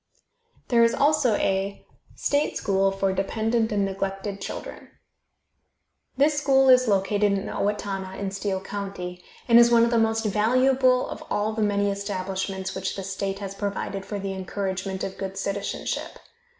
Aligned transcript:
There 0.69 0.83
is 0.83 0.95
also 0.95 1.35
a 1.35 1.85
STATE 2.15 2.57
SCHOOL 2.57 2.91
FOR 2.93 3.13
DEPENDENT 3.13 3.71
AND 3.71 3.85
NEGLECTED 3.85 4.41
CHILDREN. 4.41 4.89
This 6.17 6.39
school 6.41 6.69
is 6.69 6.87
located 6.87 7.37
at 7.37 7.45
Owatonna, 7.45 8.17
in 8.17 8.31
Steele 8.31 8.61
county, 8.61 9.23
and 9.47 9.59
is 9.59 9.69
one 9.69 9.83
of 9.85 9.91
the 9.91 9.99
most 9.99 10.25
valuable 10.25 11.07
of 11.07 11.23
all 11.29 11.53
the 11.53 11.61
many 11.61 11.91
establishments 11.91 12.73
which 12.73 12.95
the 12.95 13.03
state 13.03 13.37
has 13.37 13.53
provided 13.53 14.03
for 14.03 14.17
the 14.17 14.33
encouragement 14.33 15.03
of 15.03 15.19
good 15.19 15.37
citizenship. 15.37 16.17